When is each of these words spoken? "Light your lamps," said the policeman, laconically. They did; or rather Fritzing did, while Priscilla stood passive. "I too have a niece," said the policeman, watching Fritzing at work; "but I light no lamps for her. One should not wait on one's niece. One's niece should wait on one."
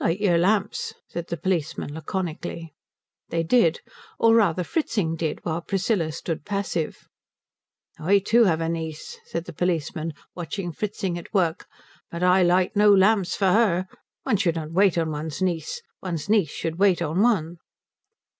"Light 0.00 0.18
your 0.20 0.38
lamps," 0.38 0.92
said 1.08 1.28
the 1.28 1.36
policeman, 1.36 1.94
laconically. 1.94 2.74
They 3.28 3.44
did; 3.44 3.80
or 4.18 4.34
rather 4.34 4.64
Fritzing 4.64 5.14
did, 5.14 5.38
while 5.44 5.60
Priscilla 5.60 6.10
stood 6.10 6.44
passive. 6.44 7.06
"I 7.96 8.18
too 8.18 8.42
have 8.42 8.60
a 8.60 8.68
niece," 8.68 9.20
said 9.26 9.44
the 9.44 9.52
policeman, 9.52 10.14
watching 10.34 10.72
Fritzing 10.72 11.16
at 11.16 11.32
work; 11.32 11.68
"but 12.10 12.24
I 12.24 12.42
light 12.42 12.74
no 12.74 12.92
lamps 12.92 13.36
for 13.36 13.52
her. 13.52 13.86
One 14.24 14.36
should 14.36 14.56
not 14.56 14.72
wait 14.72 14.98
on 14.98 15.12
one's 15.12 15.40
niece. 15.40 15.80
One's 16.02 16.28
niece 16.28 16.50
should 16.50 16.80
wait 16.80 17.00
on 17.00 17.22
one." 17.22 17.58